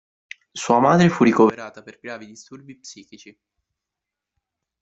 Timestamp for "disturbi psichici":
2.25-3.39